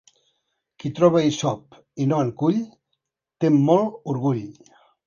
[0.83, 2.59] Qui troba hisop i no en cull,
[3.45, 4.47] té molt orgull.